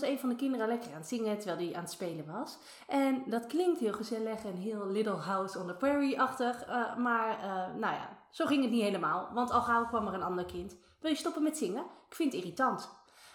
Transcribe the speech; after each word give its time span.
Was 0.00 0.08
een 0.08 0.18
van 0.18 0.28
de 0.28 0.34
kinderen 0.34 0.68
lekker 0.68 0.90
aan 0.90 0.98
het 0.98 1.08
zingen 1.08 1.38
terwijl 1.38 1.66
hij 1.66 1.76
aan 1.76 1.82
het 1.82 1.92
spelen 1.92 2.26
was. 2.26 2.58
En 2.86 3.22
dat 3.26 3.46
klinkt 3.46 3.80
heel 3.80 3.92
gezellig 3.92 4.44
en 4.44 4.54
heel 4.54 4.86
Little 4.86 5.16
House 5.16 5.58
on 5.58 5.66
the 5.66 5.74
Prairie-achtig. 5.74 6.68
Uh, 6.68 6.96
maar 6.96 7.38
uh, 7.44 7.74
nou 7.80 7.94
ja, 7.94 8.18
zo 8.30 8.46
ging 8.46 8.62
het 8.62 8.70
niet 8.70 8.82
helemaal. 8.82 9.28
Want 9.32 9.50
al 9.50 9.62
gauw 9.62 9.86
kwam 9.86 10.06
er 10.06 10.14
een 10.14 10.22
ander 10.22 10.44
kind. 10.44 10.76
Wil 11.00 11.10
je 11.10 11.16
stoppen 11.16 11.42
met 11.42 11.58
zingen? 11.58 11.82
Ik 12.08 12.14
vind 12.14 12.32
het 12.32 12.42
irritant. 12.42 12.90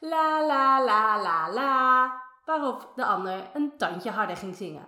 La 0.00 0.46
la 0.46 0.84
la 0.84 1.22
la 1.22 1.52
la. 1.52 2.12
Waarop 2.44 2.92
de 2.94 3.04
ander 3.04 3.50
een 3.54 3.76
tandje 3.76 4.10
harder 4.10 4.36
ging 4.36 4.56
zingen. 4.56 4.86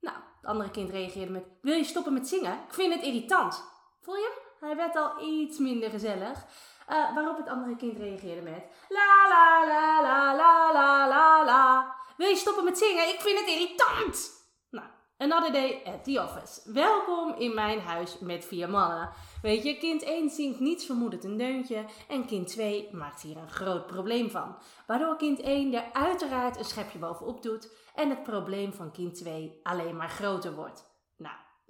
Nou, 0.00 0.16
het 0.40 0.50
andere 0.50 0.70
kind 0.70 0.90
reageerde 0.90 1.32
met: 1.32 1.44
Wil 1.60 1.74
je 1.74 1.84
stoppen 1.84 2.12
met 2.12 2.28
zingen? 2.28 2.52
Ik 2.52 2.74
vind 2.74 2.94
het 2.94 3.02
irritant. 3.02 3.64
Voel 4.00 4.16
je? 4.16 4.44
Hij 4.60 4.76
werd 4.76 4.96
al 4.96 5.22
iets 5.22 5.58
minder 5.58 5.90
gezellig. 5.90 6.46
Uh, 6.88 7.14
waarop 7.14 7.36
het 7.36 7.48
andere 7.48 7.76
kind 7.76 7.98
reageerde 7.98 8.42
met: 8.42 8.64
La 8.88 9.28
la 9.28 9.66
la 9.66 10.02
la 10.02 10.34
la 10.34 10.72
la 10.72 11.08
la 11.08 11.44
la. 11.44 11.94
Wil 12.16 12.28
je 12.28 12.36
stoppen 12.36 12.64
met 12.64 12.78
zingen? 12.78 13.08
Ik 13.08 13.20
vind 13.20 13.38
het 13.38 13.48
irritant. 13.48 14.44
Nou, 14.70 14.86
another 15.18 15.52
day 15.52 15.82
at 15.84 16.04
the 16.04 16.22
office. 16.22 16.72
Welkom 16.72 17.34
in 17.38 17.54
mijn 17.54 17.80
huis 17.80 18.18
met 18.18 18.44
vier 18.44 18.70
mannen. 18.70 19.10
Weet 19.42 19.62
je, 19.62 19.78
kind 19.78 20.02
1 20.02 20.30
zingt 20.30 20.60
niets 20.60 20.86
vermoedend 20.86 21.24
een 21.24 21.36
deuntje 21.36 21.84
en 22.08 22.26
kind 22.26 22.48
2 22.48 22.88
maakt 22.92 23.22
hier 23.22 23.36
een 23.36 23.50
groot 23.50 23.86
probleem 23.86 24.30
van. 24.30 24.56
Waardoor 24.86 25.16
kind 25.16 25.40
1 25.40 25.74
er 25.74 25.84
uiteraard 25.92 26.58
een 26.58 26.64
schepje 26.64 26.98
bovenop 26.98 27.42
doet 27.42 27.72
en 27.94 28.10
het 28.10 28.22
probleem 28.22 28.72
van 28.72 28.92
kind 28.92 29.14
2 29.14 29.60
alleen 29.62 29.96
maar 29.96 30.10
groter 30.10 30.54
wordt. 30.54 30.95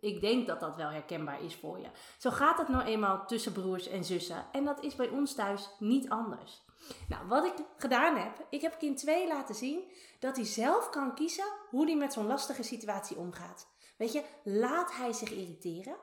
Ik 0.01 0.21
denk 0.21 0.47
dat 0.47 0.61
dat 0.61 0.77
wel 0.77 0.89
herkenbaar 0.89 1.43
is 1.43 1.55
voor 1.55 1.79
je. 1.79 1.89
Zo 2.19 2.31
gaat 2.31 2.59
het 2.59 2.69
nou 2.69 2.85
eenmaal 2.85 3.27
tussen 3.27 3.53
broers 3.53 3.89
en 3.89 4.05
zussen 4.05 4.47
en 4.53 4.65
dat 4.65 4.83
is 4.83 4.95
bij 4.95 5.09
ons 5.09 5.35
thuis 5.35 5.71
niet 5.79 6.09
anders. 6.09 6.65
Nou, 7.09 7.29
wat 7.29 7.45
ik 7.45 7.53
gedaan 7.77 8.17
heb, 8.17 8.47
ik 8.51 8.61
heb 8.61 8.79
kind 8.79 8.99
2 8.99 9.29
laten 9.29 9.55
zien 9.55 9.93
dat 10.19 10.37
hij 10.37 10.45
zelf 10.45 10.91
kan 10.91 11.15
kiezen 11.15 11.45
hoe 11.71 11.85
hij 11.85 11.97
met 11.97 12.13
zo'n 12.13 12.27
lastige 12.27 12.63
situatie 12.63 13.17
omgaat. 13.17 13.69
Weet 13.97 14.13
je, 14.13 14.23
laat 14.45 14.97
hij 14.97 15.13
zich 15.13 15.31
irriteren? 15.31 15.97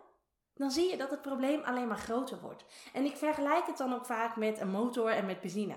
Dan 0.53 0.71
zie 0.71 0.89
je 0.89 0.97
dat 0.97 1.09
het 1.09 1.21
probleem 1.21 1.61
alleen 1.63 1.87
maar 1.87 1.97
groter 1.97 2.39
wordt. 2.41 2.65
En 2.93 3.05
ik 3.05 3.15
vergelijk 3.15 3.65
het 3.67 3.77
dan 3.77 3.93
ook 3.93 4.05
vaak 4.05 4.35
met 4.35 4.59
een 4.59 4.71
motor 4.71 5.09
en 5.09 5.25
met 5.25 5.41
benzine. 5.41 5.75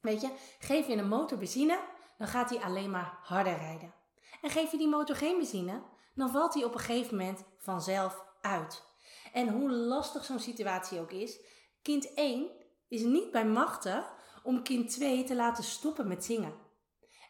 Weet 0.00 0.20
je, 0.20 0.30
geef 0.58 0.86
je 0.86 0.96
een 0.96 1.08
motor 1.08 1.38
benzine, 1.38 1.78
dan 2.18 2.26
gaat 2.26 2.50
hij 2.50 2.58
alleen 2.58 2.90
maar 2.90 3.18
harder 3.22 3.56
rijden. 3.56 3.94
En 4.42 4.50
geef 4.50 4.70
je 4.70 4.78
die 4.78 4.88
motor 4.88 5.16
geen 5.16 5.36
benzine, 5.36 5.82
dan 6.16 6.30
valt 6.30 6.54
hij 6.54 6.64
op 6.64 6.74
een 6.74 6.80
gegeven 6.80 7.16
moment 7.16 7.44
vanzelf 7.58 8.24
uit. 8.40 8.84
En 9.32 9.48
hoe 9.48 9.70
lastig 9.70 10.24
zo'n 10.24 10.38
situatie 10.38 11.00
ook 11.00 11.10
is, 11.10 11.40
kind 11.82 12.14
1 12.14 12.50
is 12.88 13.02
niet 13.02 13.30
bij 13.30 13.46
machten 13.46 14.04
om 14.42 14.62
kind 14.62 14.90
2 14.90 15.24
te 15.24 15.34
laten 15.34 15.64
stoppen 15.64 16.08
met 16.08 16.24
zingen. 16.24 16.64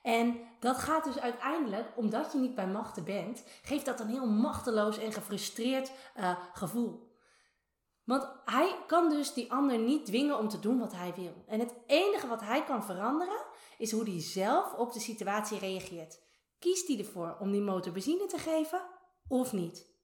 En 0.02 0.40
dat 0.60 0.78
gaat 0.78 1.04
dus 1.04 1.18
uiteindelijk, 1.18 1.92
omdat 1.96 2.32
je 2.32 2.38
niet 2.38 2.54
bij 2.54 2.66
machten 2.66 3.04
bent, 3.04 3.44
geeft 3.62 3.84
dat 3.84 4.00
een 4.00 4.08
heel 4.08 4.26
machteloos 4.26 4.98
en 4.98 5.12
gefrustreerd 5.12 5.90
uh, 6.16 6.38
gevoel. 6.52 7.14
Want 8.04 8.28
hij 8.44 8.76
kan 8.86 9.08
dus 9.08 9.32
die 9.32 9.52
ander 9.52 9.78
niet 9.78 10.06
dwingen 10.06 10.38
om 10.38 10.48
te 10.48 10.58
doen 10.58 10.78
wat 10.78 10.92
hij 10.92 11.14
wil. 11.14 11.44
En 11.46 11.60
het 11.60 11.74
enige 11.86 12.26
wat 12.26 12.40
hij 12.40 12.64
kan 12.64 12.84
veranderen, 12.84 13.44
is 13.78 13.92
hoe 13.92 14.02
hij 14.02 14.20
zelf 14.20 14.74
op 14.74 14.92
de 14.92 15.00
situatie 15.00 15.58
reageert. 15.58 16.25
Kiest 16.58 16.88
hij 16.88 16.98
ervoor 16.98 17.36
om 17.40 17.50
die 17.50 17.60
motor 17.60 17.92
benzine 17.92 18.26
te 18.26 18.38
geven 18.38 18.82
of 19.28 19.52
niet? 19.52 19.94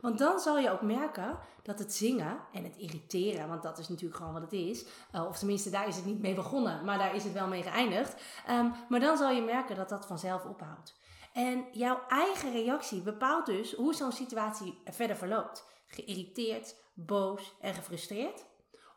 Want 0.00 0.18
dan 0.18 0.40
zal 0.40 0.58
je 0.58 0.70
ook 0.70 0.82
merken 0.82 1.38
dat 1.62 1.78
het 1.78 1.94
zingen 1.94 2.40
en 2.52 2.64
het 2.64 2.76
irriteren, 2.76 3.48
want 3.48 3.62
dat 3.62 3.78
is 3.78 3.88
natuurlijk 3.88 4.16
gewoon 4.16 4.32
wat 4.32 4.42
het 4.42 4.52
is, 4.52 4.86
uh, 5.14 5.26
of 5.26 5.38
tenminste 5.38 5.70
daar 5.70 5.88
is 5.88 5.96
het 5.96 6.04
niet 6.04 6.20
mee 6.20 6.34
begonnen, 6.34 6.84
maar 6.84 6.98
daar 6.98 7.14
is 7.14 7.24
het 7.24 7.32
wel 7.32 7.46
mee 7.46 7.62
geëindigd. 7.62 8.22
Um, 8.50 8.74
maar 8.88 9.00
dan 9.00 9.16
zal 9.16 9.30
je 9.30 9.42
merken 9.42 9.76
dat 9.76 9.88
dat 9.88 10.06
vanzelf 10.06 10.44
ophoudt. 10.44 10.96
En 11.32 11.66
jouw 11.72 12.00
eigen 12.08 12.52
reactie 12.52 13.02
bepaalt 13.02 13.46
dus 13.46 13.74
hoe 13.74 13.94
zo'n 13.94 14.12
situatie 14.12 14.80
verder 14.84 15.16
verloopt. 15.16 15.66
Geïrriteerd, 15.86 16.76
boos 16.94 17.56
en 17.60 17.74
gefrustreerd. 17.74 18.46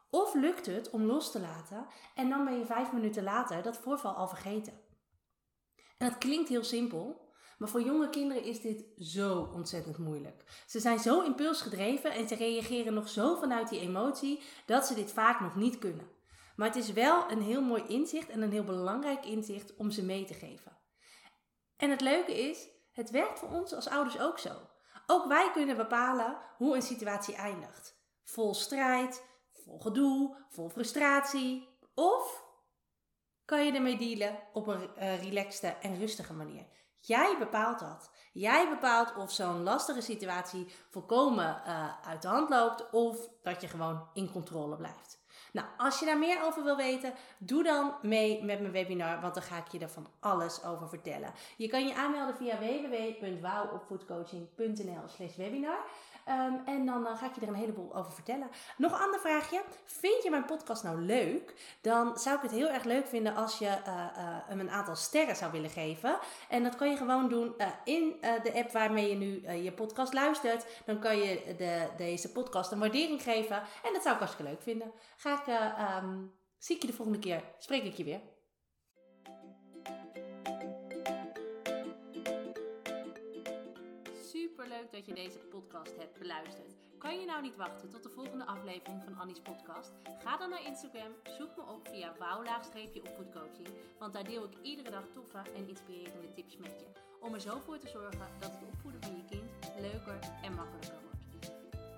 Of 0.10 0.34
lukt 0.34 0.66
het 0.66 0.90
om 0.90 1.04
los 1.04 1.32
te 1.32 1.40
laten 1.40 1.86
en 2.16 2.30
dan 2.30 2.46
ben 2.46 2.58
je 2.58 2.66
vijf 2.66 2.92
minuten 2.92 3.24
later 3.24 3.62
dat 3.62 3.78
voorval 3.78 4.14
al 4.14 4.28
vergeten. 4.28 4.74
En 6.02 6.10
dat 6.10 6.18
klinkt 6.18 6.50
heel 6.50 6.64
simpel, 6.64 7.30
maar 7.58 7.70
voor 7.70 7.82
jonge 7.82 8.10
kinderen 8.10 8.44
is 8.44 8.62
dit 8.62 8.86
zo 8.98 9.52
ontzettend 9.54 9.98
moeilijk. 9.98 10.64
Ze 10.66 10.80
zijn 10.80 11.00
zo 11.00 11.22
impulsgedreven 11.22 12.12
en 12.12 12.28
ze 12.28 12.36
reageren 12.36 12.94
nog 12.94 13.10
zo 13.10 13.36
vanuit 13.36 13.70
die 13.70 13.80
emotie 13.80 14.44
dat 14.66 14.86
ze 14.86 14.94
dit 14.94 15.12
vaak 15.12 15.40
nog 15.40 15.56
niet 15.56 15.78
kunnen. 15.78 16.10
Maar 16.56 16.68
het 16.68 16.76
is 16.76 16.94
wel 16.94 17.32
een 17.32 17.42
heel 17.42 17.62
mooi 17.62 17.84
inzicht 17.88 18.30
en 18.30 18.42
een 18.42 18.52
heel 18.52 18.64
belangrijk 18.64 19.26
inzicht 19.26 19.76
om 19.76 19.92
ze 19.92 20.04
mee 20.06 20.26
te 20.26 20.34
geven. 20.34 20.78
En 21.78 21.90
het 21.90 22.02
leuke 22.02 22.50
is, 22.50 22.68
het 22.92 23.10
werkt 23.10 23.40
voor 23.40 23.50
ons 23.50 23.74
als 23.74 23.88
ouders 23.88 24.20
ook 24.20 24.40
zo. 24.40 24.52
Ook 25.06 25.28
wij 25.28 25.52
kunnen 25.54 25.78
bepalen 25.78 26.38
hoe 26.58 26.76
een 26.76 26.82
situatie 26.82 27.36
eindigt. 27.36 28.00
Vol 28.24 28.54
strijd, 28.54 29.26
vol 29.54 29.80
gedoe, 29.80 30.38
vol 30.50 30.70
frustratie. 30.70 31.70
Of 31.96 32.51
kan 33.46 33.66
je 33.66 33.72
ermee 33.72 33.98
dealen 33.98 34.40
op 34.54 34.68
een 34.68 34.90
uh, 34.98 35.24
relaxte 35.24 35.68
en 35.68 36.00
rustige 36.00 36.34
manier. 36.34 36.66
Jij 37.00 37.36
bepaalt 37.40 37.80
dat. 37.80 38.12
Jij 38.34 38.70
bepaalt 38.70 39.16
of 39.16 39.32
zo'n 39.32 39.64
lastige 39.64 40.02
situatie 40.02 40.68
volkomen 40.90 41.62
uh, 41.68 42.08
uit 42.08 42.22
de 42.22 42.28
hand 42.28 42.50
loopt 42.50 42.90
of 42.90 43.30
dat 43.44 43.62
je 43.62 43.68
gewoon 43.68 44.08
in 44.14 44.32
controle 44.32 44.76
blijft. 44.76 45.20
Nou, 45.52 45.68
als 45.78 46.00
je 46.00 46.06
daar 46.06 46.18
meer 46.18 46.44
over 46.44 46.64
wil 46.64 46.76
weten, 46.76 47.14
doe 47.38 47.64
dan 47.64 47.96
mee 48.02 48.44
met 48.44 48.60
mijn 48.60 48.72
webinar, 48.72 49.22
want 49.22 49.34
dan 49.34 49.44
ga 49.44 49.58
ik 49.58 49.68
je 49.68 49.80
er 49.80 49.90
van 49.90 50.08
alles 50.20 50.64
over 50.64 50.90
vertellen. 50.90 51.34
Je 51.58 51.68
kan 51.68 51.88
je 51.88 51.96
aanmelden 51.96 52.36
via 52.36 52.60
www.wowopvoedcoaching.nl/slash 52.60 55.36
webinar. 55.36 55.80
Um, 56.28 56.62
en 56.66 56.86
dan 56.86 57.02
uh, 57.02 57.18
ga 57.18 57.26
ik 57.26 57.36
je 57.36 57.42
er 57.42 57.48
een 57.48 57.54
heleboel 57.54 57.96
over 57.96 58.12
vertellen. 58.12 58.50
Nog 58.78 58.92
een 58.92 59.06
ander 59.06 59.20
vraagje. 59.20 59.64
Vind 59.86 60.24
je 60.24 60.30
mijn 60.30 60.46
podcast 60.46 60.84
nou 60.84 61.02
leuk? 61.02 61.78
Dan 61.82 62.18
zou 62.18 62.36
ik 62.36 62.42
het 62.42 62.52
heel 62.52 62.70
erg 62.70 62.84
leuk 62.84 63.08
vinden 63.08 63.36
als 63.36 63.58
je 63.58 63.66
uh, 63.66 63.88
uh, 63.88 64.38
hem 64.48 64.60
een 64.60 64.70
aantal 64.70 64.96
sterren 64.96 65.36
zou 65.36 65.52
willen 65.52 65.70
geven. 65.70 66.20
En 66.50 66.64
dat 66.64 66.76
kan 66.76 66.90
je 66.90 66.98
gewoon 66.98 67.30
doen 67.30 67.56
in 67.84 68.16
de 68.22 68.54
app 68.54 68.72
waarmee 68.72 69.10
je 69.10 69.16
nu 69.16 69.50
je 69.64 69.72
podcast 69.72 70.14
luistert. 70.14 70.66
Dan 70.86 71.00
kan 71.00 71.18
je 71.18 71.56
de, 71.58 71.88
deze 71.98 72.32
podcast 72.32 72.72
een 72.72 72.80
waardering 72.80 73.22
geven. 73.22 73.56
En 73.58 73.94
dat 73.94 74.02
zou 74.02 74.14
ik 74.14 74.20
hartstikke 74.20 74.52
leuk 74.52 74.62
vinden. 74.62 74.92
Ga 75.16 75.42
ik, 75.42 75.48
um, 76.04 76.34
zie 76.58 76.76
ik 76.76 76.82
je 76.82 76.88
de 76.88 76.94
volgende 76.94 77.20
keer. 77.20 77.44
Spreek 77.58 77.84
ik 77.84 77.94
je 77.94 78.04
weer. 78.04 78.22
Superleuk 84.62 84.92
dat 84.92 85.06
je 85.06 85.14
deze 85.14 85.38
podcast 85.38 85.98
hebt 85.98 86.20
beluisterd. 86.20 86.76
Kan 86.98 87.20
je 87.20 87.26
nou 87.26 87.42
niet 87.42 87.56
wachten 87.56 87.90
tot 87.90 88.04
de 88.04 88.10
volgende 88.10 88.46
aflevering 88.46 89.04
van 89.04 89.20
Annie's 89.20 89.42
podcast? 89.42 89.92
Ga 90.24 90.38
dan 90.38 90.50
naar 90.50 90.66
Instagram, 90.66 91.12
zoek 91.38 91.56
me 91.58 91.64
op 91.64 91.88
via 91.88 92.16
wouw-opvoedcoaching, 92.20 93.68
want 94.00 94.14
daar 94.14 94.24
deel 94.24 94.44
ik 94.44 94.54
iedere 94.62 94.90
dag 94.90 95.06
toffe 95.14 95.42
en 95.56 95.68
inspirerende 95.68 96.34
tips 96.34 96.58
met 96.58 96.80
je. 96.80 96.86
Om 97.20 97.34
er 97.34 97.42
zo 97.42 97.60
voor 97.60 97.78
te 97.78 97.88
zorgen 97.88 98.28
dat 98.40 98.52
het 98.52 98.64
opvoeden 98.72 99.04
van 99.04 99.18
je 99.18 99.26
kind 99.30 99.52
leuker 99.80 100.20
en 100.42 100.54
makkelijker 100.54 101.00
wordt. 101.04 101.26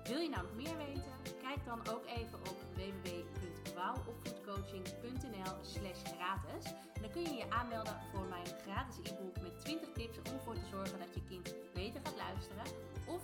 Wil 0.08 0.18
je 0.18 0.28
nou 0.28 0.42
nog 0.42 0.54
meer 0.54 0.76
weten? 0.76 1.12
Kijk 1.42 1.64
dan 1.64 1.88
ook 1.88 2.06
even 2.06 2.38
op 2.38 2.56
www.wouwopvoedcoaching.nl 2.74 5.54
slash 5.62 6.02
gratis. 6.16 6.72
Dan 7.00 7.10
kun 7.10 7.22
je 7.22 7.34
je 7.34 7.50
aanmelden 7.50 8.00
voor 8.12 8.24
mijn 8.24 8.46
gratis 8.46 9.10
e-book 9.10 9.40
met 9.40 9.63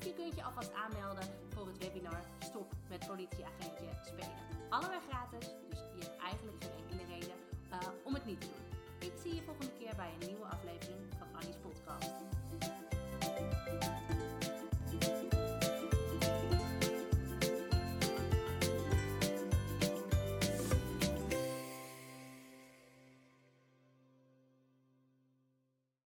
Of 0.01 0.07
je 0.07 0.13
kunt 0.13 0.35
je 0.35 0.45
alvast 0.45 0.73
aanmelden 0.73 1.29
voor 1.49 1.67
het 1.67 1.79
webinar 1.79 2.25
Stop 2.39 2.73
met 2.89 3.07
politieagentje 3.07 3.89
spelen. 4.05 4.37
Allebei 4.69 5.01
gratis, 5.09 5.47
dus 5.69 5.79
je 5.97 6.03
hebt 6.05 6.17
eigenlijk 6.17 6.65
geen 6.65 6.73
enkele 6.83 7.05
reden 7.15 7.37
uh, 7.73 7.79
om 8.05 8.15
het 8.15 8.25
niet 8.25 8.41
te 8.41 8.47
doen. 8.47 8.65
Ik 9.09 9.13
zie 9.23 9.35
je 9.35 9.43
volgende 9.43 9.73
keer 9.79 9.97
bij 9.97 10.13
een 10.15 10.29